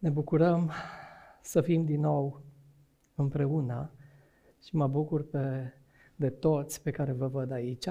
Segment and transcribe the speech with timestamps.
[0.00, 0.72] Ne bucurăm
[1.40, 2.42] să fim din nou
[3.14, 3.90] împreună
[4.62, 5.72] și mă bucur pe,
[6.16, 7.86] de toți pe care vă văd aici.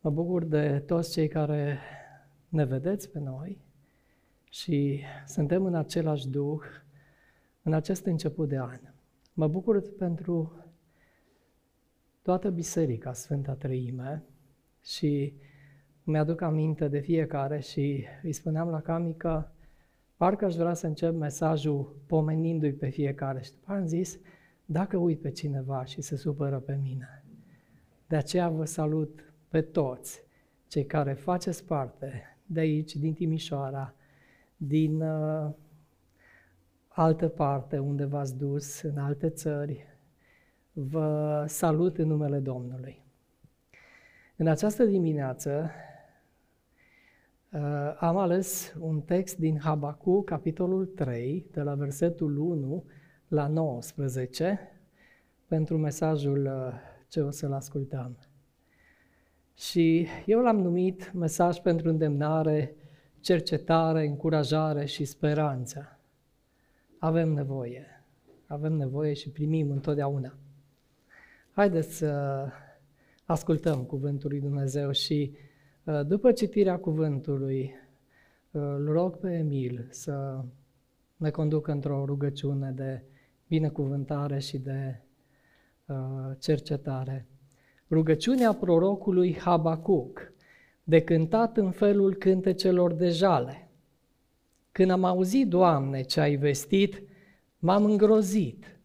[0.00, 1.78] Mă bucur de toți cei care
[2.48, 3.58] ne vedeți pe noi
[4.50, 6.62] și suntem în același duh
[7.62, 8.80] în acest început de an.
[9.32, 10.64] Mă bucur pentru
[12.22, 14.24] toată Biserica Sfânta Treime
[14.82, 15.34] și
[16.02, 19.48] mi-aduc aminte de fiecare și îi spuneam la Cami că
[20.18, 23.42] parcă aș vrea să încep mesajul pomenindu-i pe fiecare.
[23.42, 24.18] Și după am zis,
[24.64, 27.24] dacă uit pe cineva și se supără pe mine.
[28.06, 30.22] De aceea vă salut pe toți
[30.66, 33.94] cei care faceți parte de aici, din Timișoara,
[34.56, 35.50] din uh,
[36.88, 39.86] altă parte unde v-ați dus, în alte țări.
[40.72, 43.02] Vă salut în numele Domnului.
[44.36, 45.87] În această dimineață uh,
[47.98, 52.84] am ales un text din Habacu, capitolul 3, de la versetul 1
[53.28, 54.58] la 19,
[55.46, 56.72] pentru mesajul uh,
[57.08, 58.18] ce o să-l ascultăm.
[59.56, 62.74] Și eu l-am numit mesaj pentru îndemnare,
[63.20, 65.98] cercetare, încurajare și speranță.
[66.98, 67.86] Avem nevoie.
[68.46, 70.34] Avem nevoie și primim întotdeauna.
[71.52, 72.44] Haideți să
[73.24, 75.47] ascultăm Cuvântul lui Dumnezeu și uh,
[76.06, 77.74] după citirea Cuvântului
[78.50, 80.44] uh, îl rog pe Emil să
[81.16, 83.02] ne conducă într-o rugăciune de
[83.46, 85.00] binecuvântare și de
[85.86, 85.96] uh,
[86.38, 87.26] cercetare.
[87.90, 90.32] Rugăciunea prorocului Habacuc,
[90.84, 93.68] de cântat în felul cântecelor de jale.
[94.72, 97.02] Când am auzit, Doamne, ce ai vestit,
[97.58, 98.78] m-am îngrozit.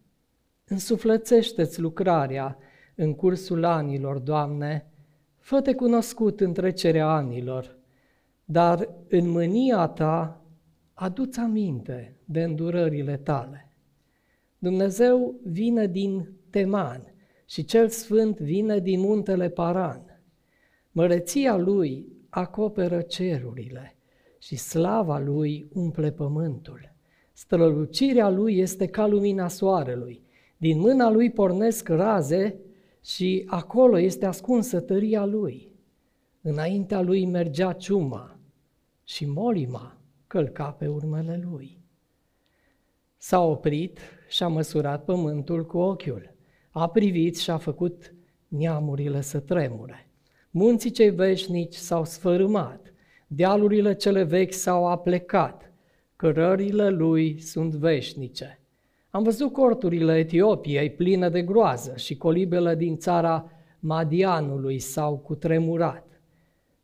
[0.64, 2.58] Însuflățește-ți lucrarea
[2.94, 4.88] în cursul anilor, Doamne,
[5.44, 7.76] fă-te cunoscut în trecerea anilor,
[8.44, 10.42] dar în mânia Ta
[10.94, 13.72] adu-ți aminte de îndurările Tale.
[14.58, 17.14] Dumnezeu vine din Teman
[17.46, 20.20] și cel Sfânt vine din muntele Paran.
[20.92, 23.96] Măreția Lui acoperă cerurile
[24.38, 26.92] și slava Lui umple pământul.
[27.32, 30.22] Strălucirea Lui este ca lumina soarelui.
[30.56, 32.58] Din mâna Lui pornesc raze
[33.04, 35.72] și acolo este ascunsă tăria Lui.
[36.40, 38.38] Înaintea Lui mergea ciuma
[39.04, 41.78] și molima călca pe urmele Lui.
[43.16, 43.98] S-a oprit
[44.28, 46.34] și a măsurat pământul cu ochiul.
[46.70, 48.14] A privit și a făcut
[48.48, 50.08] neamurile să tremure.
[50.50, 52.92] Munții cei veșnici s-au sfărâmat,
[53.26, 55.72] dealurile cele vechi s-au aplecat,
[56.16, 58.63] cărările lui sunt veșnice.
[59.14, 66.20] Am văzut corturile Etiopiei pline de groază și colibele din țara Madianului s-au cutremurat.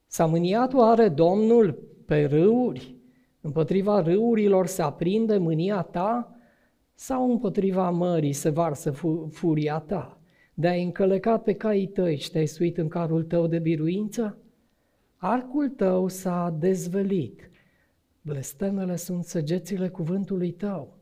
[0.07, 2.97] S-a mâniat oare Domnul pe râuri?
[3.41, 6.37] Împotriva râurilor se aprinde mânia ta?
[6.95, 8.91] Sau împotriva mării se varsă
[9.31, 10.19] furia ta?
[10.55, 14.39] De a încălecat pe caii tăi și te-ai suit în carul tău de biruință?
[15.17, 17.51] Arcul tău s-a dezvălit.
[18.23, 20.99] Blestemele sunt săgețile cuvântului tău.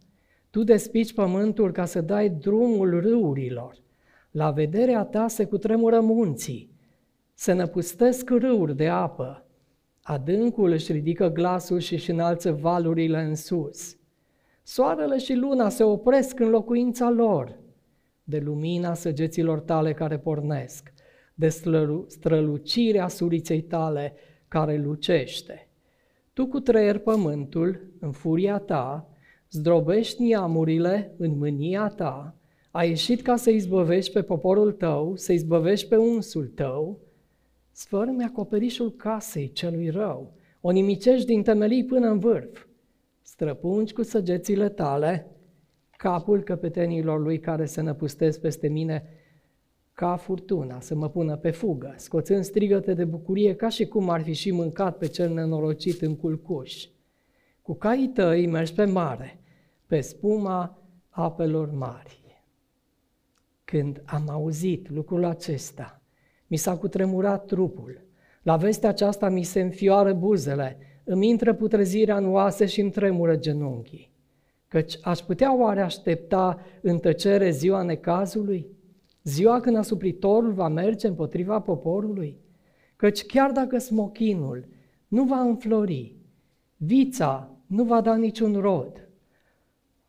[0.51, 3.77] Tu despici pământul ca să dai drumul râurilor.
[4.31, 6.71] La vederea ta se cutremură munții.
[7.35, 9.47] Se năpustesc râuri de apă.
[10.03, 13.97] Adâncul își ridică glasul și își înalță valurile în sus.
[14.63, 17.59] Soarele și luna se opresc în locuința lor.
[18.23, 20.93] De lumina săgeților tale care pornesc,
[21.35, 21.49] de
[22.07, 24.15] strălucirea suriței tale
[24.49, 25.69] care lucește.
[26.33, 29.09] Tu cu trăier pământul, în furia ta,
[29.51, 32.37] zdrobești neamurile în mânia ta,
[32.71, 37.01] ai ieșit ca să izbăvești pe poporul tău, să izbăvești pe unsul tău,
[37.71, 42.67] sfărmi acoperișul casei celui rău, o nimicești din temelii până în vârf,
[43.23, 45.27] străpungi cu săgețile tale.
[45.97, 49.05] Capul căpetenilor lui care se năpustesc peste mine
[49.93, 54.23] ca furtuna, să mă pună pe fugă, scoțând strigăte de bucurie ca și cum ar
[54.23, 56.87] fi și mâncat pe cel nenorocit în culcuș.
[57.69, 59.41] Cu caii tăi mergi pe mare,
[59.87, 60.79] pe spuma
[61.09, 62.43] apelor mari.
[63.65, 66.03] Când am auzit lucrul acesta,
[66.47, 68.05] mi s-a cutremurat trupul.
[68.43, 73.37] La vestea aceasta mi se înfioară buzele, îmi intră putrezirea în oase și îmi tremură
[73.37, 74.13] genunchii.
[74.69, 78.67] Căci aș putea oare aștepta în tăcere ziua necazului?
[79.23, 82.39] Ziua când asupritorul va merge împotriva poporului?
[82.97, 84.69] Căci chiar dacă smochinul
[85.09, 86.17] nu va înflori,
[86.77, 89.09] vița nu va da niciun rod,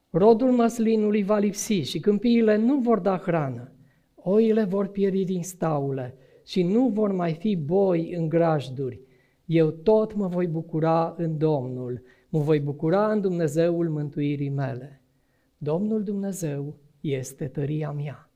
[0.10, 3.72] rodul măslinului va lipsi și câmpiile nu vor da hrană,
[4.16, 6.16] oile vor pieri din staule
[6.46, 9.02] și nu vor mai fi boi în grajduri,
[9.46, 12.02] eu tot mă voi bucura în Domnul,
[12.32, 15.02] Mă voi bucura în Dumnezeul mântuirii mele.
[15.58, 18.30] Domnul Dumnezeu este tăria mea.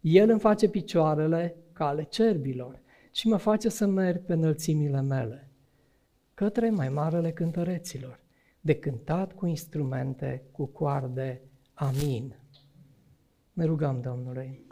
[0.00, 2.80] El îmi face picioarele ca ale cerbilor
[3.10, 5.50] și mă face să merg pe înălțimile mele,
[6.34, 8.20] către mai marele cântăreților,
[8.64, 11.40] de cântat cu instrumente, cu coarde.
[11.74, 12.36] Amin.
[13.52, 14.62] Ne rugăm Domnului.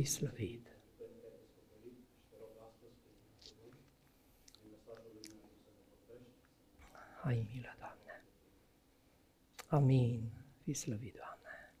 [0.00, 0.66] fi slăvit.
[7.22, 7.49] Ai milă, Doamne.
[9.70, 10.20] Amin.
[10.62, 11.74] Fi slăvit, Doamne.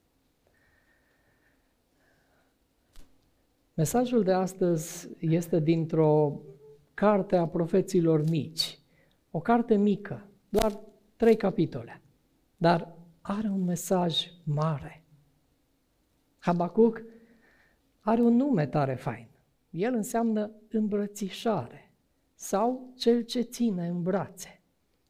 [3.74, 6.40] Mesajul de astăzi este dintr-o
[6.94, 8.78] carte a profeților mici.
[9.30, 10.78] O carte mică, doar
[11.16, 12.02] trei capitole,
[12.56, 15.04] dar are un mesaj mare.
[16.38, 17.02] Habacuc
[18.00, 19.28] are un nume tare fain.
[19.70, 21.92] El înseamnă îmbrățișare
[22.34, 24.62] sau cel ce ține în brațe.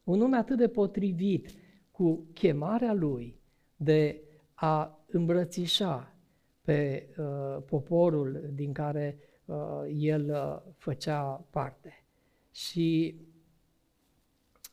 [0.03, 1.60] Un nume atât de potrivit
[2.01, 3.39] cu chemarea lui
[3.75, 4.21] de
[4.53, 6.15] a îmbrățișa
[6.61, 9.55] pe uh, poporul din care uh,
[9.95, 12.03] el uh, făcea parte.
[12.51, 13.15] Și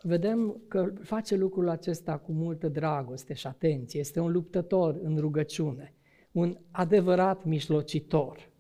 [0.03, 4.01] vedem că face lucrul acesta cu multă dragoste și atenție.
[4.01, 5.95] Este un luptător în rugăciune
[6.33, 8.51] un adevărat mijlocitor.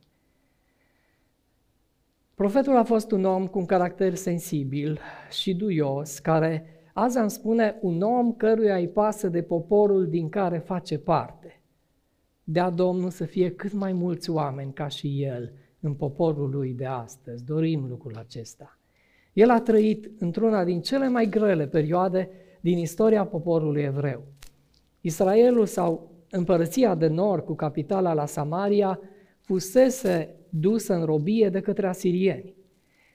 [2.34, 5.00] Profetul a fost un om cu un caracter sensibil
[5.30, 10.58] și duios, care azi am spune un om căruia îi pasă de poporul din care
[10.58, 11.62] face parte.
[12.44, 16.84] Dea Domnul să fie cât mai mulți oameni ca și el în poporul lui de
[16.84, 17.44] astăzi.
[17.44, 18.78] Dorim lucrul acesta.
[19.32, 22.30] El a trăit într-una din cele mai grele perioade
[22.60, 24.22] din istoria poporului evreu.
[25.00, 29.00] Israelul sau împărăția de nord cu capitala la Samaria
[29.40, 32.54] fusese dusă în robie de către asirieni.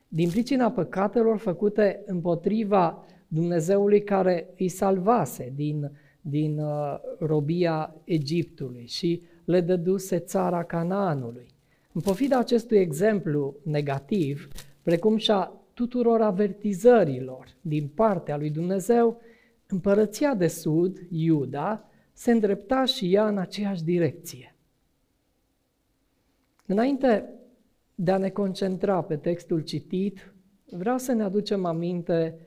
[0.07, 5.91] Din pricina păcatelor făcute împotriva Dumnezeului care îi salvase din,
[6.21, 11.47] din uh, robia Egiptului și le dăduse țara Canaanului.
[11.91, 14.47] În pofida acestui exemplu negativ,
[14.81, 19.21] precum și a tuturor avertizărilor din partea lui Dumnezeu,
[19.67, 24.55] împărăția de sud, Iuda, se îndrepta și ea în aceeași direcție.
[26.65, 27.29] Înainte
[27.95, 30.33] de a ne concentra pe textul citit,
[30.69, 32.42] vreau să ne aducem aminte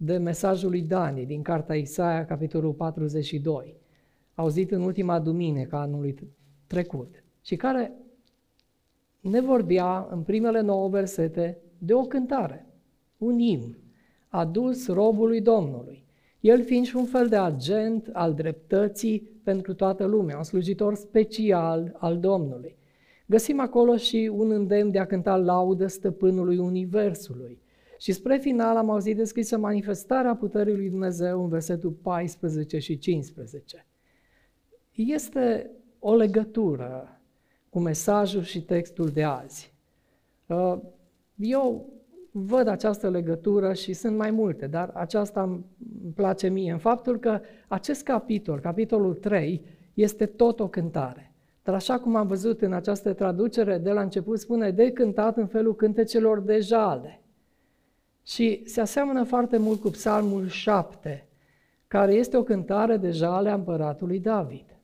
[0.00, 3.76] de mesajul lui Dani din Cartea Isaia, capitolul 42,
[4.34, 6.14] auzit în ultima duminică a anului
[6.66, 7.92] trecut, și care
[9.20, 12.66] ne vorbea în primele nouă versete de o cântare,
[13.18, 13.78] un imn
[14.28, 16.06] adus robului Domnului
[16.40, 21.96] el fiind și un fel de agent al dreptății pentru toată lumea, un slujitor special
[21.98, 22.76] al Domnului.
[23.26, 27.60] Găsim acolo și un îndemn de a cânta laudă stăpânului Universului.
[27.98, 33.86] Și spre final am auzit descrisă manifestarea puterii lui Dumnezeu în versetul 14 și 15.
[34.92, 37.20] Este o legătură
[37.68, 39.72] cu mesajul și textul de azi.
[40.46, 40.78] Uh,
[41.36, 41.92] eu
[42.30, 45.64] văd această legătură și sunt mai multe, dar aceasta îmi
[46.14, 49.64] place mie, în faptul că acest capitol, capitolul 3,
[49.94, 51.32] este tot o cântare.
[51.62, 55.46] Dar așa cum am văzut în această traducere, de la început spune de cântat în
[55.46, 57.22] felul cântecelor de jale.
[58.28, 61.28] Și se aseamănă foarte mult cu psalmul 7,
[61.86, 64.78] care este o cântare de jale a împăratului David.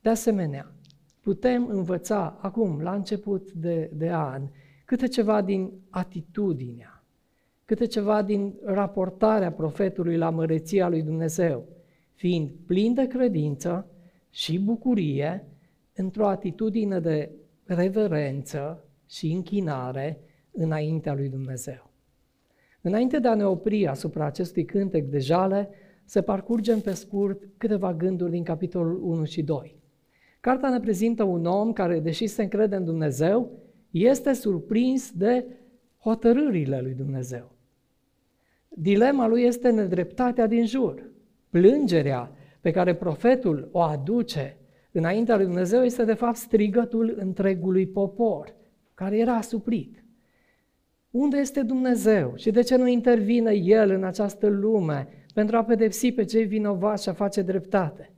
[0.00, 0.72] De asemenea,
[1.20, 4.48] putem învăța acum, la început de, de an,
[4.84, 7.04] câte ceva din atitudinea,
[7.64, 11.68] câte ceva din raportarea profetului la măreția lui Dumnezeu,
[12.14, 13.90] fiind plin de credință
[14.30, 15.46] și bucurie
[15.94, 17.30] într-o atitudine de
[17.64, 20.20] reverență și închinare
[20.52, 21.85] înaintea lui Dumnezeu.
[22.86, 25.68] Înainte de a ne opri asupra acestui cântec de jale,
[26.04, 29.76] să parcurgem pe scurt câteva gânduri din capitolul 1 și 2.
[30.40, 33.50] Carta ne prezintă un om care, deși se încrede în Dumnezeu,
[33.90, 35.46] este surprins de
[35.98, 37.52] hotărârile lui Dumnezeu.
[38.68, 41.10] Dilema lui este nedreptatea din jur.
[41.50, 44.56] Plângerea pe care profetul o aduce
[44.92, 48.54] înaintea lui Dumnezeu este de fapt strigătul întregului popor,
[48.94, 50.04] care era asuprit.
[51.10, 56.12] Unde este Dumnezeu și de ce nu intervine El în această lume pentru a pedepsi
[56.12, 58.10] pe cei vinovați și a face dreptate?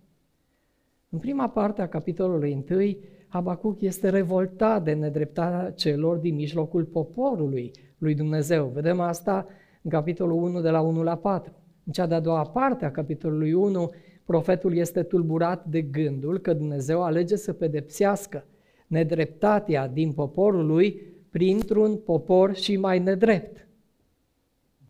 [1.08, 2.96] În prima parte a capitolului 1,
[3.28, 8.66] Habacuc este revoltat de nedreptatea celor din mijlocul poporului lui Dumnezeu.
[8.66, 9.46] Vedem asta
[9.82, 11.52] în capitolul 1 de la 1 la 4.
[11.84, 13.90] În cea de-a doua parte a capitolului 1,
[14.24, 18.44] profetul este tulburat de gândul că Dumnezeu alege să pedepsească
[18.86, 23.66] nedreptatea din poporul lui printr-un popor și mai nedrept.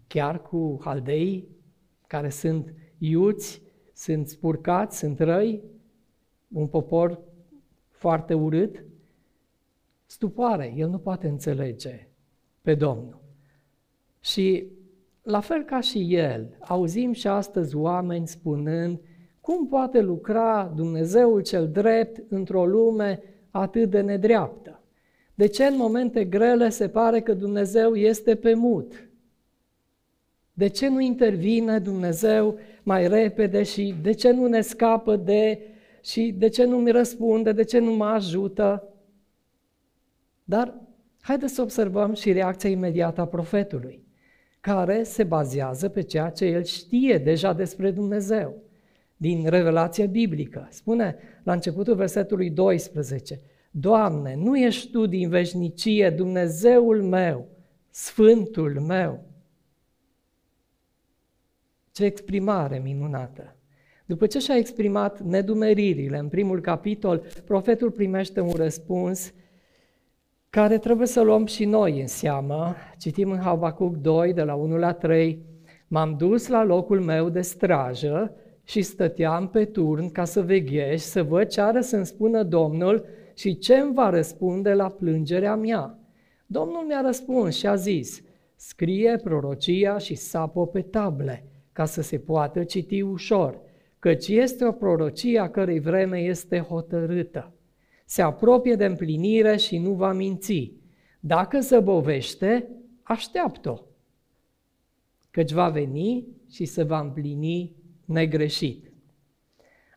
[0.07, 1.49] Chiar cu haldei
[2.07, 5.63] care sunt iuți, sunt spurcați, sunt răi,
[6.49, 7.21] un popor
[7.89, 8.85] foarte urât,
[10.07, 12.09] stupoare, el nu poate înțelege
[12.63, 13.21] pe Domnul.
[14.21, 14.67] Și
[15.23, 19.01] la fel ca și el, auzim și astăzi oameni spunând
[19.41, 24.78] cum poate lucra Dumnezeul cel drept într-o lume atât de nedreaptă.
[25.39, 29.09] De ce în momente grele se pare că Dumnezeu este pe mut?
[30.53, 35.61] De ce nu intervine Dumnezeu mai repede și de ce nu ne scapă de
[36.03, 38.89] și de ce nu mi răspunde, de ce nu mă ajută?
[40.45, 40.81] Dar
[41.21, 44.05] haideți să observăm și reacția imediată a profetului,
[44.61, 48.63] care se bazează pe ceea ce el știe deja despre Dumnezeu,
[49.17, 50.69] din revelația biblică.
[50.71, 57.49] Spune la începutul versetului 12, Doamne, nu ești Tu din veșnicie Dumnezeul meu,
[57.91, 59.25] Sfântul meu.
[61.93, 63.57] Ce exprimare minunată!
[64.07, 69.33] După ce și-a exprimat nedumeririle în primul capitol, profetul primește un răspuns
[70.51, 72.75] care trebuie să luăm și noi în seamă.
[72.99, 75.47] Citim în Habacuc 2, de la 1 la 3,
[75.89, 78.35] M-am dus la locul meu de strajă
[78.65, 83.05] și stăteam pe turn ca să veghești, să văd ce are să-mi spună Domnul
[83.39, 85.99] și ce îmi va răspunde la plângerea mea.
[86.47, 88.23] Domnul mi-a răspuns și a zis,
[88.57, 93.61] scrie prorocia și sapă pe table, ca să se poată citi ușor,
[93.99, 97.53] căci este o prorocie a cărei vreme este hotărâtă.
[98.05, 100.73] Se apropie de împlinire și nu va minți.
[101.21, 102.69] Dacă zăbovește,
[103.03, 103.79] așteaptă-o,
[105.31, 108.93] căci va veni și se va împlini negreșit.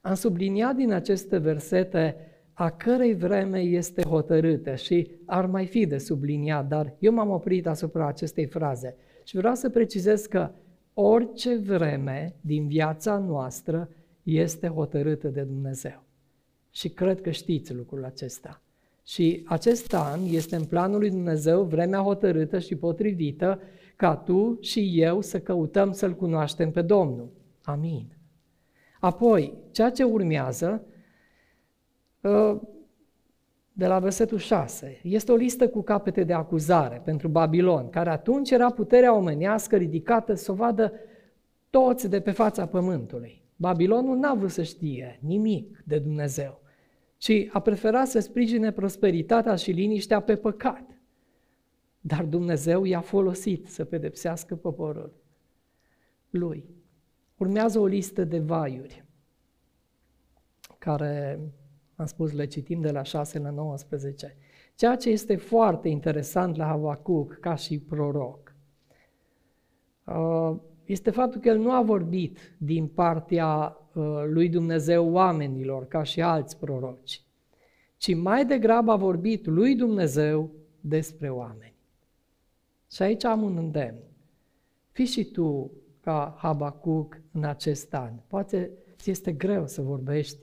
[0.01, 2.25] Am subliniat din aceste versete
[2.62, 7.68] a cărei vreme este hotărâtă și ar mai fi de subliniat, dar eu m-am oprit
[7.68, 10.50] asupra acestei fraze și vreau să precizez că
[10.94, 13.89] orice vreme din viața noastră
[14.24, 16.03] este hotărâtă de Dumnezeu.
[16.72, 18.62] Și cred că știți lucrul acesta.
[19.06, 23.60] Și acest an este în planul lui Dumnezeu vremea hotărâtă și potrivită
[23.96, 27.30] ca tu și eu să căutăm să-L cunoaștem pe Domnul.
[27.63, 28.18] Amin.
[29.00, 30.90] Apoi, ceea ce urmează Ă,
[33.73, 34.99] de la versetul 6.
[35.03, 40.33] Este o listă cu capete de acuzare pentru Babilon, care atunci era puterea omenească ridicată
[40.33, 40.93] să o vadă
[41.69, 43.43] toți de pe fața pământului.
[43.55, 46.61] Babilonul n-a vrut să știe nimic de Dumnezeu,
[47.17, 50.83] ci a preferat să sprijine prosperitatea și liniștea pe păcat.
[52.01, 55.13] Dar Dumnezeu i-a folosit să pedepsească poporul
[56.29, 56.69] lui.
[57.37, 59.05] Urmează o listă de vaiuri
[60.77, 61.39] care
[62.01, 64.36] am spus, le citim de la 6 la 19.
[64.75, 68.55] Ceea ce este foarte interesant la Havacuc ca și proroc
[70.05, 70.55] uh,
[70.86, 76.22] este faptul că el nu a vorbit din partea uh, lui Dumnezeu oamenilor ca și
[76.22, 77.22] alți proroci,
[77.98, 81.74] ci mai degrabă a vorbit lui Dumnezeu despre oameni.
[82.91, 84.00] Și aici am un îndemn.
[84.91, 88.13] Fii și tu ca Habacuc în acest an.
[88.27, 90.38] Poate ți este greu să vorbești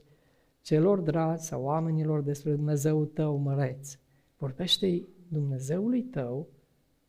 [0.69, 3.99] celor dragi sau oamenilor despre Dumnezeul tău măreț.
[4.37, 6.49] Vorbește Dumnezeului tău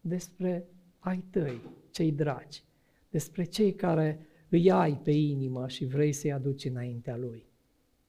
[0.02, 0.66] despre
[1.00, 1.62] ai tăi,
[1.92, 2.64] cei dragi,
[3.10, 7.46] despre cei care îi ai pe inimă și vrei să-i aduci înaintea Lui.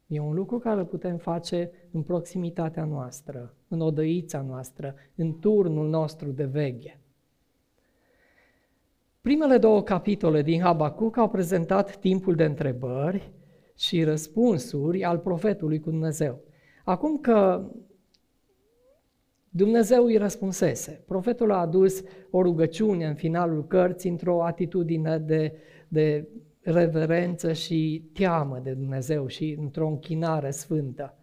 [0.07, 5.89] E un lucru care îl putem face în proximitatea noastră, în odăița noastră, în turnul
[5.89, 7.01] nostru de veche.
[9.21, 13.33] Primele două capitole din Habacuc au prezentat timpul de întrebări
[13.81, 16.41] și răspunsuri al profetului cu Dumnezeu.
[16.85, 17.71] Acum că
[19.49, 25.53] Dumnezeu îi răspunsese, profetul a adus o rugăciune în finalul cărții într-o atitudine de,
[25.89, 26.29] de
[26.61, 31.17] reverență și teamă de Dumnezeu și într-o închinare sfântă.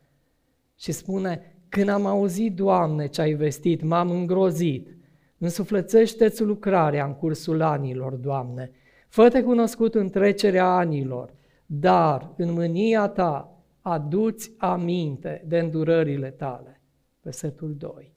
[0.75, 4.97] Și spune, când am auzit, Doamne, ce ai vestit, m-am îngrozit.
[5.37, 8.71] Însuflățește-ți lucrarea în cursul anilor, Doamne.
[9.07, 11.35] Fă-te cunoscut în trecerea anilor
[11.69, 16.81] dar în mânia ta aduți aminte de îndurările tale.
[17.21, 18.13] Versetul 2.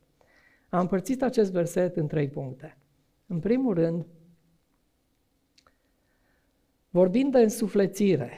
[0.68, 2.78] Am împărțit acest verset în trei puncte.
[3.26, 4.06] În primul rând,
[6.90, 8.30] vorbind de însuflețire,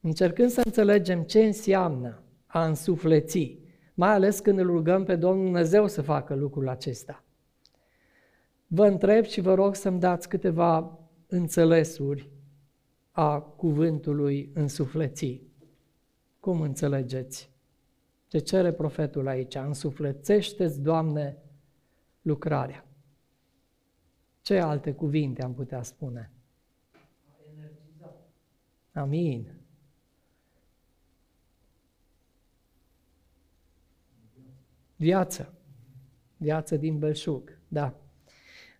[0.00, 3.58] încercând să înțelegem ce înseamnă a însufleți,
[3.94, 7.24] mai ales când îl rugăm pe Domnul Dumnezeu să facă lucrul acesta.
[8.66, 12.30] Vă întreb și vă rog să-mi dați câteva înțelesuri
[13.20, 15.40] a cuvântului însufleți.
[16.40, 17.50] Cum înțelegeți?
[18.26, 19.54] Ce cere profetul aici?
[19.54, 21.36] Însuflețește-ți, Doamne,
[22.22, 22.86] lucrarea.
[24.40, 26.32] Ce alte cuvinte am putea spune?
[28.92, 29.52] Amin.
[34.96, 35.54] Viață.
[36.36, 37.94] Viață din belșug, da.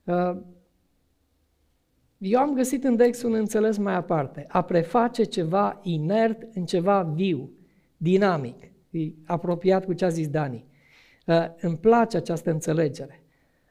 [0.05, 0.41] Uh,
[2.19, 4.45] eu am găsit în Dex un înțeles mai aparte.
[4.49, 7.51] A preface ceva inert în ceva viu,
[7.97, 8.71] dinamic.
[8.91, 10.65] E apropiat cu ce a zis Dani.
[11.27, 13.23] Uh, îmi place această înțelegere.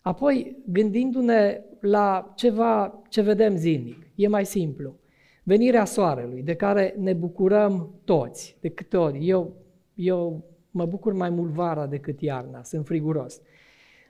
[0.02, 4.96] Apoi, gândindu-ne la ceva ce vedem zilnic, e mai simplu.
[5.44, 9.28] Venirea soarelui, de care ne bucurăm toți, de câte ori.
[9.30, 9.54] Eu,
[9.94, 13.42] eu mă bucur mai mult vara decât iarna, sunt friguros.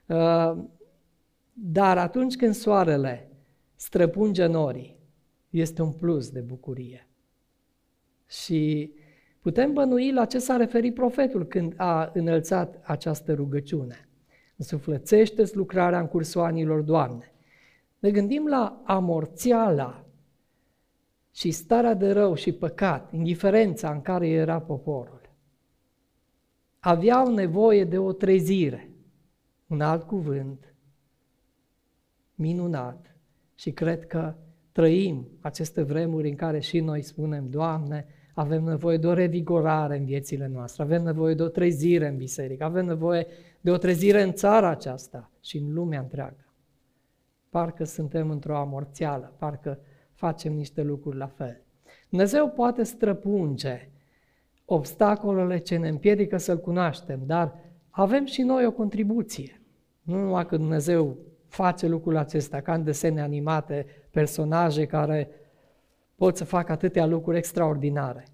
[0.06, 0.56] Uh,
[1.52, 3.27] dar atunci când soarele
[3.78, 4.98] străpunge norii,
[5.50, 7.08] este un plus de bucurie.
[8.26, 8.92] Și
[9.40, 14.08] putem bănui la ce s-a referit profetul când a înălțat această rugăciune.
[14.56, 17.32] Însuflățește-ți lucrarea în cursul anilor, Doamne.
[17.98, 20.04] Ne gândim la amorțiala
[21.32, 25.20] și starea de rău și păcat, indiferența în care era poporul.
[26.78, 28.90] Aveau nevoie de o trezire.
[29.66, 30.74] Un alt cuvânt
[32.34, 33.17] minunat
[33.58, 34.34] și cred că
[34.72, 40.04] trăim aceste vremuri în care și noi spunem, Doamne, avem nevoie de o revigorare în
[40.04, 43.26] viețile noastre, avem nevoie de o trezire în biserică, avem nevoie
[43.60, 46.44] de o trezire în țara aceasta și în lumea întreagă.
[47.50, 49.78] Parcă suntem într-o amorțială, parcă
[50.12, 51.62] facem niște lucruri la fel.
[52.08, 53.90] Dumnezeu poate străpunge
[54.64, 57.54] obstacolele ce ne împiedică să-L cunoaștem, dar
[57.90, 59.62] avem și noi o contribuție.
[60.02, 61.16] Nu numai că Dumnezeu
[61.48, 65.30] face lucrul acesta, ca în desene animate, personaje care
[66.14, 68.26] pot să facă atâtea lucruri extraordinare.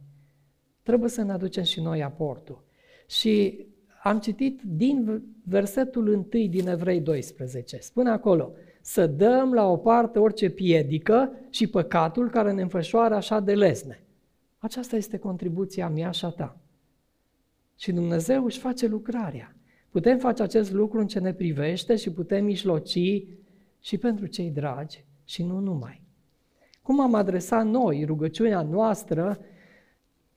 [0.82, 2.64] Trebuie să ne aducem și noi aportul.
[3.06, 3.66] Și
[4.02, 7.78] am citit din versetul 1 din Evrei 12.
[7.80, 13.40] Spune acolo, să dăm la o parte orice piedică și păcatul care ne înfășoară așa
[13.40, 14.04] de lesne.
[14.58, 16.58] Aceasta este contribuția mea și a ta.
[17.76, 19.53] Și Dumnezeu își face lucrarea.
[19.94, 23.24] Putem face acest lucru în ce ne privește și putem mijloci
[23.80, 26.02] și pentru cei dragi și nu numai.
[26.82, 29.38] Cum am adresat noi rugăciunea noastră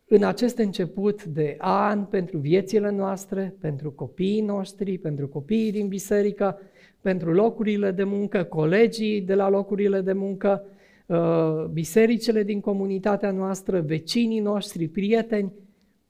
[0.08, 6.60] în acest început de an pentru viețile noastre, pentru copiii noștri, pentru copiii din biserică,
[7.02, 10.64] pentru locurile de muncă, colegii de la locurile de muncă,
[11.06, 15.54] uh, bisericile din comunitatea noastră, vecinii noștri, prieteni,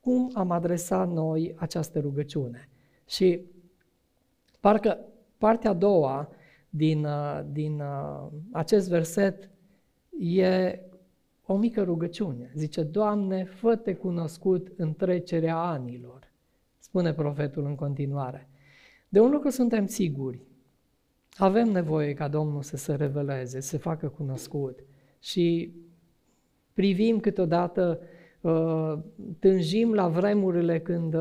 [0.00, 2.68] cum am adresat noi această rugăciune.
[3.08, 3.40] Și
[4.60, 4.98] parcă
[5.38, 6.30] partea a doua
[6.70, 9.50] din, uh, din uh, acest verset
[10.18, 10.80] e
[11.46, 12.50] o mică rugăciune.
[12.54, 16.32] Zice, Doamne, fă-te cunoscut în trecerea anilor,
[16.78, 18.48] spune profetul în continuare.
[19.08, 20.40] De un lucru suntem siguri,
[21.36, 24.78] avem nevoie ca Domnul să se reveleze, să se facă cunoscut
[25.18, 25.72] și
[26.72, 28.00] privim câteodată,
[28.40, 28.98] uh,
[29.38, 31.14] tânjim la vremurile când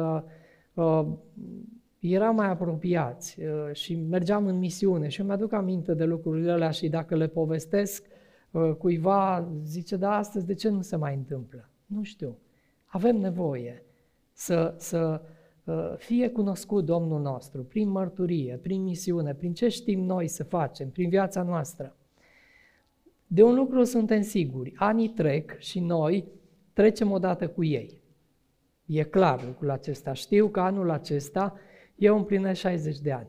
[2.08, 3.38] uh, uh, eram mai apropiați
[3.72, 8.06] și mergeam în misiune și îmi aduc aminte de lucrurile alea și dacă le povestesc
[8.78, 11.70] cuiva, zice, da, astăzi de ce nu se mai întâmplă?
[11.86, 12.38] Nu știu.
[12.86, 13.84] Avem nevoie
[14.34, 15.22] să, să
[15.68, 20.90] Uh, fie cunoscut Domnul nostru prin mărturie, prin misiune, prin ce știm noi să facem,
[20.90, 21.96] prin viața noastră.
[23.28, 26.26] De un lucru suntem siguri, anii trec și noi
[26.74, 28.02] trecem odată cu ei.
[28.86, 30.14] E clar lucrul acesta.
[30.14, 31.56] Știu că anul acesta
[31.98, 33.28] eu împlinesc 60 de ani.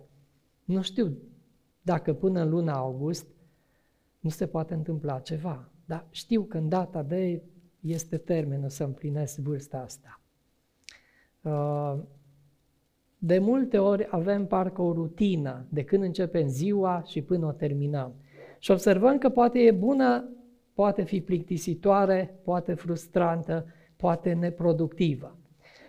[0.65, 1.19] Nu știu
[1.83, 3.27] dacă până în luna august
[4.21, 7.43] nu se poate întâmpla ceva, dar știu că în data de
[7.81, 10.21] este termenul să împlinesc vârsta asta.
[11.43, 11.99] Uh,
[13.19, 18.15] de multe ori avem parcă o rutină de când începem ziua și până o terminăm.
[18.59, 20.29] Și observăm că poate e bună,
[20.75, 25.37] poate fi plictisitoare, poate frustrantă, poate neproductivă.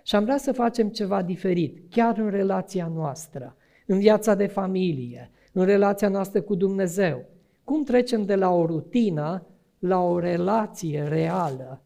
[0.10, 5.32] Și am vrea să facem ceva diferit, chiar în relația noastră, în viața de familie,
[5.52, 7.26] în relația noastră cu Dumnezeu.
[7.63, 9.45] Cum trecem de la o rutină
[9.80, 11.82] la o relație reală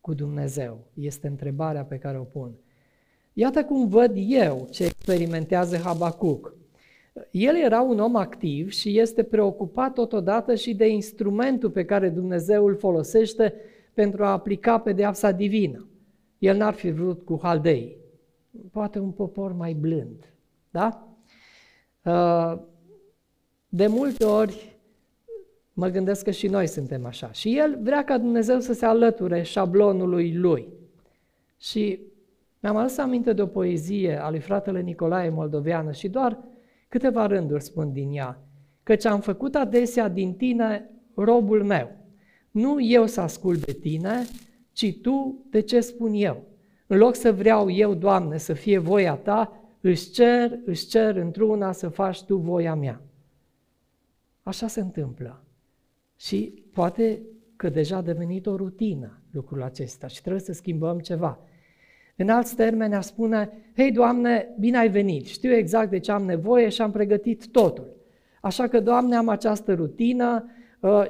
[0.00, 0.78] cu Dumnezeu?
[0.94, 2.50] Este întrebarea pe care o pun.
[3.32, 6.54] Iată cum văd eu ce experimentează Habacuc.
[7.30, 12.66] El era un om activ și este preocupat totodată și de instrumentul pe care Dumnezeu
[12.66, 13.54] îl folosește
[13.94, 15.86] pentru a aplica pedeapsa divină.
[16.42, 17.96] El n-ar fi vrut cu haldei,
[18.70, 20.34] poate un popor mai blând.
[20.70, 21.08] Da?
[22.04, 22.58] Uh,
[23.68, 24.72] de multe ori
[25.72, 27.32] Mă gândesc că și noi suntem așa.
[27.32, 30.68] Și el vrea ca Dumnezeu să se alăture șablonului lui.
[31.58, 32.00] Și
[32.60, 36.38] mi-am adus aminte de o poezie a lui fratele Nicolae Moldoveană și doar
[36.88, 38.42] câteva rânduri spun din ea.
[38.82, 41.96] Căci am făcut adesea din tine robul meu.
[42.50, 44.24] Nu eu să ascult de tine,
[44.72, 46.42] ci tu de ce spun eu.
[46.86, 51.72] În loc să vreau eu, Doamne, să fie voia ta, își cer, își cer într-una
[51.72, 53.00] să faci tu voia mea.
[54.42, 55.42] Așa se întâmplă.
[56.16, 57.22] Și poate
[57.56, 61.38] că deja a devenit o rutină lucrul acesta și trebuie să schimbăm ceva.
[62.16, 66.24] În alți termeni, aș spune, hei, Doamne, bine ai venit, știu exact de ce am
[66.24, 67.96] nevoie și am pregătit totul.
[68.40, 70.44] Așa că, Doamne, am această rutină, ă,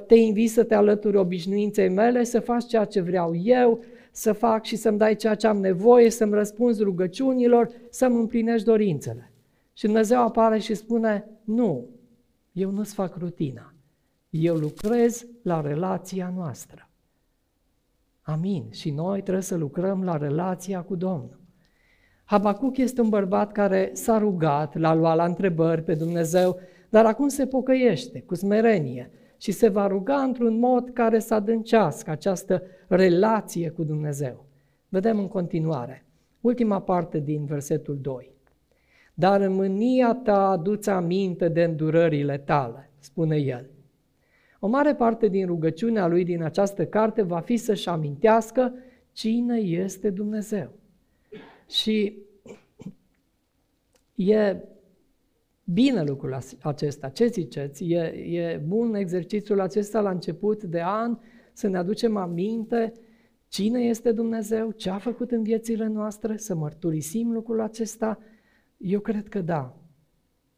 [0.06, 4.64] te invit să te alături obișnuinței mele, să faci ceea ce vreau eu, să fac
[4.64, 9.32] și să-mi dai ceea ce am nevoie, să-mi răspunzi rugăciunilor, să-mi împlinești dorințele.
[9.72, 11.88] Și Dumnezeu apare și spune, nu,
[12.52, 13.74] eu nu-ți fac rutina.
[14.30, 16.90] Eu lucrez la relația noastră.
[18.22, 18.66] Amin.
[18.70, 21.40] Și noi trebuie să lucrăm la relația cu Domnul.
[22.24, 26.58] Habacuc este un bărbat care s-a rugat, l-a luat la întrebări pe Dumnezeu,
[26.88, 29.11] dar acum se pocăiește cu smerenie
[29.42, 34.44] și se va ruga într-un mod care să adâncească această relație cu Dumnezeu.
[34.88, 36.05] Vedem în continuare.
[36.40, 38.31] Ultima parte din versetul 2.
[39.14, 43.70] Dar în mânia ta aduți aminte de îndurările tale, spune el.
[44.61, 48.74] O mare parte din rugăciunea lui din această carte va fi să-și amintească
[49.12, 50.72] cine este Dumnezeu.
[51.68, 52.18] Și
[54.14, 54.57] e
[55.64, 57.09] bine lucrul acesta.
[57.09, 57.85] Ce ziceți?
[57.85, 57.98] E,
[58.40, 61.18] e bun exercițiul acesta la început de an
[61.53, 62.92] să ne aducem aminte
[63.48, 68.18] cine este Dumnezeu, ce a făcut în viețile noastre, să mărturisim lucrul acesta?
[68.77, 69.77] Eu cred că da.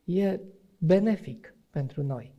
[0.05, 0.41] E
[0.79, 2.35] benefic pentru noi.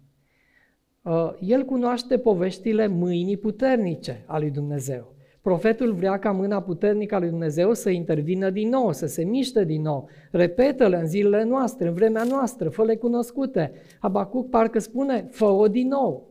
[1.01, 5.14] Uh, el cunoaște poveștile mâinii puternice a lui Dumnezeu.
[5.45, 9.63] Profetul vrea ca mâna puternică a lui Dumnezeu să intervină din nou, să se miște
[9.63, 10.10] din nou.
[10.31, 13.71] Repetă-le în zilele noastre, în vremea noastră, fă-le cunoscute.
[13.99, 16.29] Habacuc parcă spune, fă-o din nou.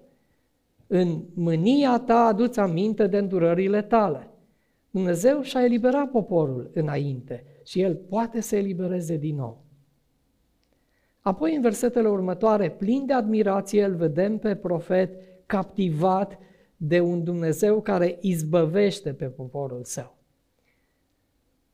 [0.86, 4.30] În mânia ta aduți aminte de îndurările tale.
[4.90, 9.62] Dumnezeu și-a eliberat poporul înainte și el poate să elibereze din nou.
[11.20, 15.14] Apoi, în versetele următoare, plin de admirație, îl vedem pe profet
[15.46, 16.38] captivat
[16.76, 20.16] de un Dumnezeu care izbăvește pe poporul său.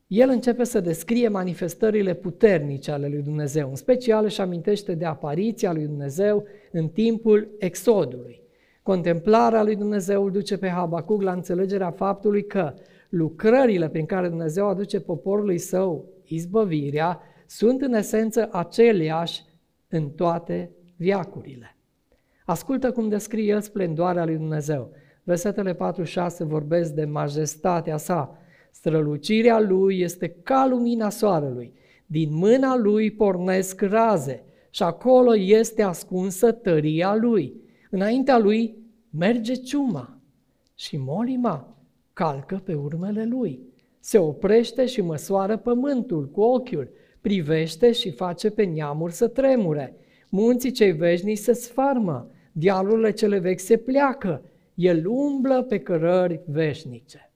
[0.07, 5.73] El începe să descrie manifestările puternice ale lui Dumnezeu, în special își amintește de apariția
[5.73, 8.41] lui Dumnezeu în timpul exodului.
[8.83, 12.73] Contemplarea lui Dumnezeu îl duce pe Habacuc la înțelegerea faptului că
[13.09, 19.43] lucrările prin care Dumnezeu aduce poporului său izbăvirea sunt în esență aceleași
[19.89, 21.75] în toate viacurile.
[22.51, 24.91] Ascultă cum descrie el splendoarea lui Dumnezeu.
[25.23, 25.77] Versetele 4-6
[26.39, 28.37] vorbesc de majestatea sa.
[28.71, 31.73] Strălucirea lui este ca lumina soarelui.
[32.05, 37.61] Din mâna lui pornesc raze și acolo este ascunsă tăria lui.
[37.89, 38.77] Înaintea lui
[39.09, 40.17] merge ciuma
[40.75, 41.77] și molima
[42.13, 43.59] calcă pe urmele lui.
[43.99, 46.89] Se oprește și măsoară pământul cu ochiul
[47.21, 49.95] privește și face pe neamuri să tremure.
[50.29, 57.31] Munții cei veșnici se sfarmă, dialurile cele vechi se pleacă, el umblă pe cărări veșnice.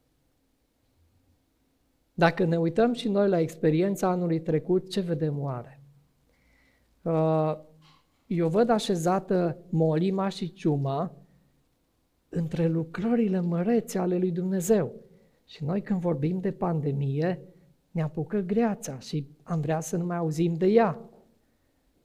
[2.13, 5.80] Dacă ne uităm și noi la experiența anului trecut, ce vedem oare?
[7.01, 7.58] Uh,
[8.28, 11.12] eu văd așezată molima și ciuma
[12.30, 14.93] între lucrările mărețe ale lui Dumnezeu.
[15.45, 17.39] Și noi când vorbim de pandemie,
[17.91, 21.10] ne apucă greața și am vrea să nu mai auzim de ea.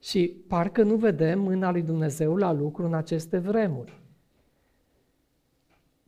[0.00, 4.00] Și parcă nu vedem mâna lui Dumnezeu la lucru în aceste vremuri.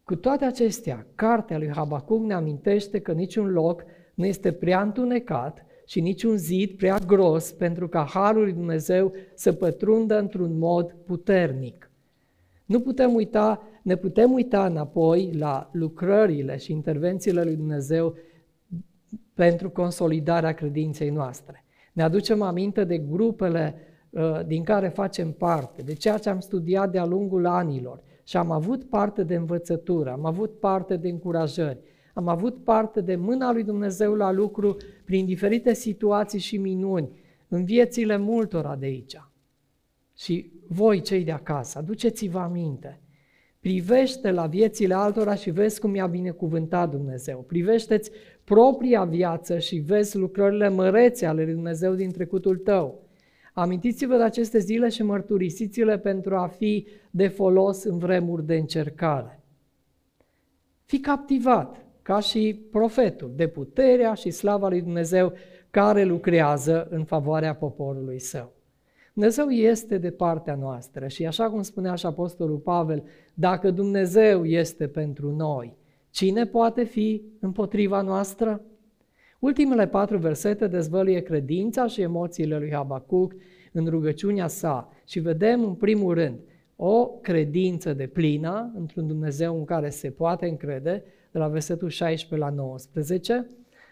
[0.05, 5.67] Cu toate acestea, cartea lui Habacuc ne amintește că niciun loc nu este prea întunecat
[5.87, 11.91] și niciun zid prea gros pentru ca Harul lui Dumnezeu să pătrundă într-un mod puternic.
[12.65, 18.15] Nu putem uita, ne putem uita înapoi la lucrările și intervențiile lui Dumnezeu
[19.35, 21.65] pentru consolidarea credinței noastre.
[21.93, 23.75] Ne aducem aminte de grupele
[24.11, 28.51] uh, din care facem parte, de ceea ce am studiat de-a lungul anilor și am
[28.51, 31.79] avut parte de învățătură, am avut parte de încurajări,
[32.15, 37.11] am avut parte de mâna lui Dumnezeu la lucru prin diferite situații și minuni
[37.49, 39.17] în viețile multora de aici.
[40.17, 43.01] Și voi, cei de acasă, aduceți-vă aminte.
[43.61, 47.39] Privește la viețile altora și vezi cum i-a binecuvântat Dumnezeu.
[47.39, 48.11] Privește-ți
[48.45, 53.01] propria viață și vezi lucrările mărețe ale lui Dumnezeu din trecutul tău.
[53.53, 59.41] Amintiți-vă de aceste zile și mărturisiți-le pentru a fi de folos în vremuri de încercare.
[60.85, 65.33] Fi captivat, ca și profetul, de puterea și slava lui Dumnezeu
[65.71, 68.53] care lucrează în favoarea poporului său.
[69.15, 73.03] Dumnezeu este de partea noastră și așa cum spunea și Apostolul Pavel,
[73.35, 75.77] dacă Dumnezeu este pentru noi,
[76.13, 78.63] cine poate fi împotriva noastră?
[79.39, 83.35] Ultimele patru versete dezvăluie credința și emoțiile lui Habacuc
[83.73, 86.39] în rugăciunea sa și vedem în primul rând
[86.77, 92.49] o credință de plină într-un Dumnezeu în care se poate încrede, de la versetul 16
[92.49, 93.47] la 19,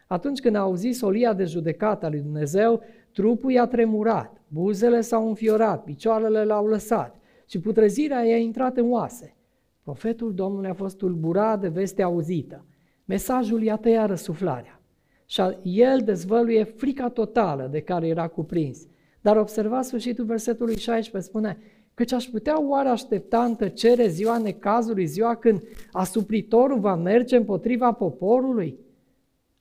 [0.06, 2.80] atunci când a auzit solia de judecată a lui Dumnezeu,
[3.12, 7.16] trupul i-a tremurat, buzele s-au înfiorat, picioarele l-au lăsat
[7.48, 9.34] și putrezirea i-a intrat în oase.
[9.82, 12.64] Profetul Domnului a fost tulburat de vestea auzită.
[13.04, 14.80] Mesajul i-a tăiat răsuflarea.
[15.26, 18.86] Și el dezvăluie frica totală de care era cuprins.
[19.20, 21.58] Dar observați sfârșitul versetului 16, spune,
[21.94, 25.62] căci aș putea oare aștepta în tăcere ziua necazului, ziua când
[25.92, 28.78] asupritorul va merge împotriva poporului?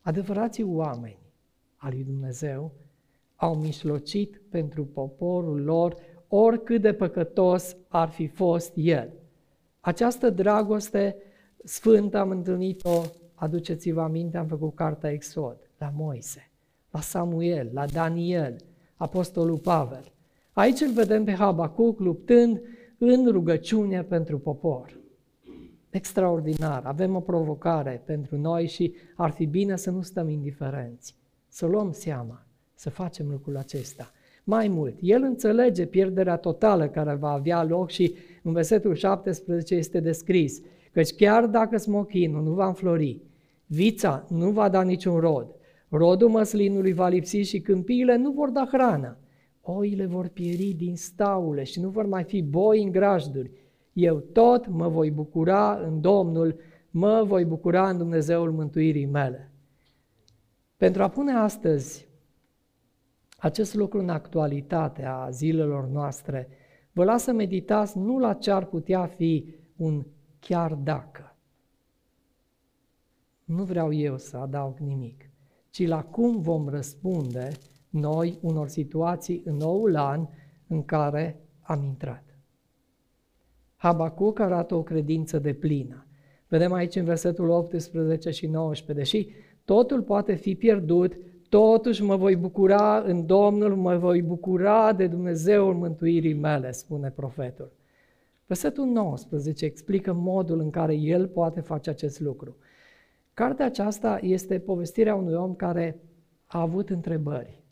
[0.02, 1.20] Adevărații oameni
[1.76, 2.72] al lui Dumnezeu
[3.36, 5.96] au mișlocit pentru poporul lor
[6.28, 9.19] oricât de păcătos ar fi fost el.
[9.80, 11.16] Această dragoste
[11.64, 13.02] sfântă am întâlnit-o,
[13.34, 16.52] aduceți-vă aminte, am făcut cartea Exod, la Moise,
[16.92, 18.56] la Samuel, la Daniel,
[18.96, 20.14] Apostolul Pavel.
[20.54, 22.62] Aici îl vedem pe Habacuc luptând
[22.98, 25.00] în rugăciune pentru popor.
[25.90, 31.16] Extraordinar, avem o provocare pentru noi și ar fi bine să nu stăm indiferenți,
[31.48, 34.12] să luăm seama, să facem lucrul acesta.
[34.44, 38.16] Mai mult, el înțelege pierderea totală care va avea loc și
[38.50, 43.22] în versetul 17 este descris, căci chiar dacă smochinul nu va înflori,
[43.66, 45.56] vița nu va da niciun rod,
[45.90, 49.18] rodul măslinului va lipsi și câmpiile nu vor da hrană,
[49.62, 53.52] oile vor pieri din staule și nu vor mai fi boi în grajduri.
[53.94, 56.56] Eu tot mă voi bucura în Domnul,
[56.90, 59.52] mă voi bucura în Dumnezeul mântuirii mele.
[60.78, 62.08] Pentru a pune astăzi
[63.38, 66.48] acest lucru în actualitate a zilelor noastre,
[67.00, 70.06] vă las să meditați nu la ce ar putea fi un
[70.40, 71.36] chiar dacă.
[73.44, 75.30] Nu vreau eu să adaug nimic,
[75.70, 77.52] ci la cum vom răspunde
[77.90, 80.28] noi unor situații în noul an
[80.68, 82.24] în care am intrat.
[83.76, 86.06] Habacuc arată o credință de plină.
[86.48, 89.28] Vedem aici în versetul 18 și 19, deși
[89.66, 91.18] totul poate fi pierdut,
[91.50, 97.72] totuși mă voi bucura în Domnul, mă voi bucura de Dumnezeul mântuirii mele, spune profetul.
[98.46, 102.58] Versetul 19 explică modul în care el poate face acest lucru.
[103.34, 106.00] Cartea aceasta este povestirea unui om care
[106.46, 107.64] a avut întrebări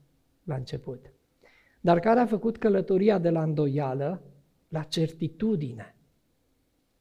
[0.43, 1.11] la început,
[1.81, 4.21] dar care a făcut călătoria de la îndoială
[4.67, 5.95] la certitudine.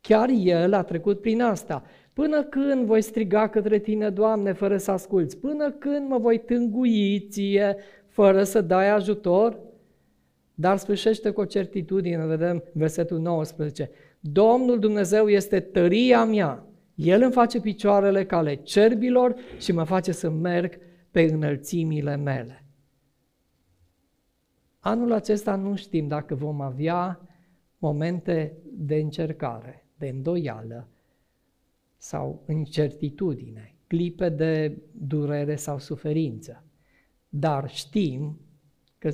[0.01, 1.85] Chiar el a trecut prin asta.
[2.17, 5.39] Până când voi striga către tine, Doamne, fără să asculți?
[5.39, 7.77] Până când mă voi tângui ție,
[8.09, 9.59] fără să dai ajutor?
[10.55, 13.91] Dar sfârșește cu o certitudine, vedem versetul 19.
[14.21, 16.67] Domnul Dumnezeu este tăria mea.
[16.95, 20.79] El îmi face picioarele cale cerbilor și mă face să merg
[21.11, 22.65] pe înălțimile mele.
[24.79, 27.21] Anul acesta nu știm dacă vom avea
[27.79, 30.89] momente de încercare, de îndoială
[32.07, 36.65] sau incertitudine, clipe de durere sau suferință.
[37.29, 38.41] Dar știm
[38.99, 39.11] că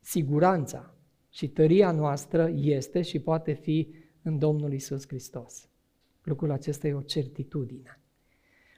[0.00, 0.94] siguranța
[1.30, 5.68] și tăria noastră este și poate fi în Domnul Isus Hristos.
[6.22, 8.00] Lucrul acesta e o certitudine.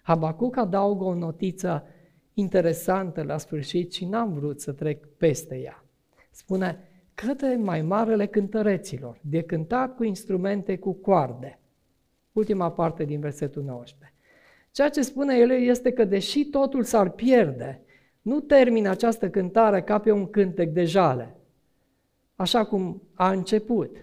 [0.02, 1.82] Habacuc adaugă o notiță
[2.34, 5.84] interesantă la sfârșit și n-am vrut să trec peste ea.
[6.30, 6.78] Spune,
[7.14, 11.58] către mai marele cântăreților, de cântat cu instrumente cu coarde.
[12.34, 14.14] Ultima parte din versetul 19.
[14.70, 17.80] Ceea ce spune el este că deși totul s-ar pierde,
[18.22, 21.36] nu termină această cântare ca pe un cântec de jale,
[22.36, 23.96] așa cum a început.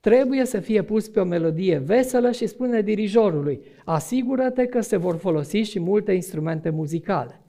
[0.00, 5.16] Trebuie să fie pus pe o melodie veselă și spune dirijorului, asigură-te că se vor
[5.16, 7.40] folosi și multe instrumente muzicale.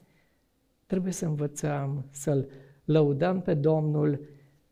[0.86, 2.48] Trebuie să învățăm să-L
[2.84, 4.20] lăudăm pe Domnul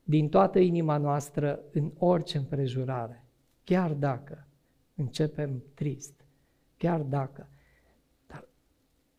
[0.02, 3.24] din toată inima noastră în orice împrejurare,
[3.64, 4.46] chiar dacă
[5.00, 6.12] începem trist,
[6.76, 7.48] chiar dacă,
[8.26, 8.48] dar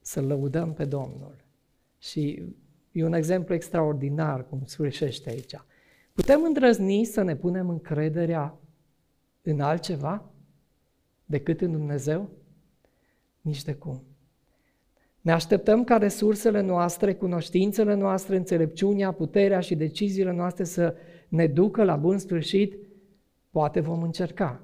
[0.01, 1.35] să lăudăm pe Domnul.
[1.99, 2.43] Și
[2.91, 5.55] e un exemplu extraordinar cum sfârșește aici.
[6.13, 8.57] Putem îndrăzni să ne punem încrederea
[9.41, 10.25] în altceva
[11.25, 12.29] decât în Dumnezeu?
[13.41, 14.03] Nici de cum.
[15.21, 20.95] Ne așteptăm ca resursele noastre, cunoștințele noastre, înțelepciunea, puterea și deciziile noastre să
[21.27, 22.77] ne ducă la bun sfârșit?
[23.49, 24.61] Poate vom încerca.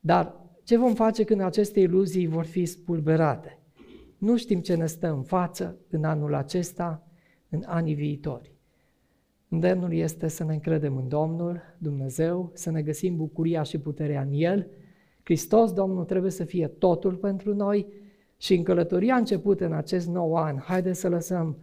[0.00, 3.58] Dar ce vom face când aceste iluzii vor fi spulberate?
[4.18, 7.06] Nu știm ce ne stă în față în anul acesta,
[7.48, 8.52] în anii viitori.
[9.48, 14.30] Îndemnul este să ne încredem în Domnul, Dumnezeu, să ne găsim bucuria și puterea în
[14.32, 14.70] El.
[15.22, 17.86] Hristos, Domnul, trebuie să fie totul pentru noi
[18.36, 21.58] și în călătoria începută în acest nou an, haideți să lăsăm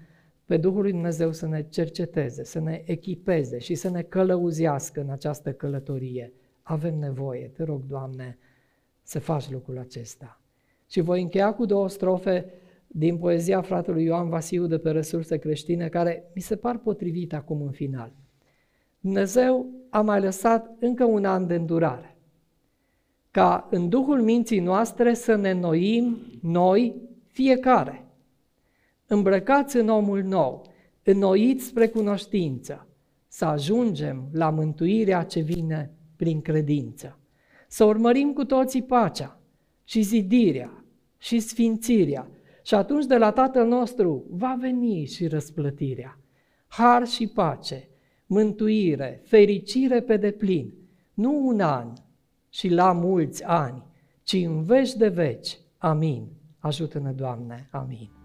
[0.46, 5.10] pe Duhul lui Dumnezeu să ne cerceteze, să ne echipeze și să ne călăuzească în
[5.10, 6.34] această călătorie.
[6.62, 8.38] Avem nevoie, te rog, Doamne,
[9.04, 10.42] să faci lucrul acesta.
[10.90, 12.46] Și voi încheia cu două strofe
[12.88, 17.62] din poezia fratelui Ioan Vasiu de pe resurse creștine, care mi se par potrivite acum
[17.62, 18.14] în final.
[19.00, 22.18] Dumnezeu a mai lăsat încă un an de îndurare,
[23.32, 28.06] ca în Duhul minții noastre să ne noim noi fiecare,
[29.08, 30.66] îmbrăcați în omul nou,
[31.04, 32.88] înnoiți spre cunoștință,
[33.28, 37.20] să ajungem la mântuirea ce vine prin credință.
[37.74, 39.40] Să urmărim cu toții pacea
[39.84, 40.86] și zidirea
[41.18, 42.28] și sfințirea
[42.64, 46.20] și atunci de la Tatăl nostru va veni și răsplătirea.
[46.68, 47.90] Har și pace,
[48.26, 50.74] mântuire, fericire pe deplin,
[51.14, 51.94] nu un an
[52.50, 53.84] și la mulți ani,
[54.24, 55.58] ci în veci de veci.
[55.78, 56.28] Amin.
[56.60, 57.68] Ajută-ne, Doamne.
[57.72, 58.21] Amin.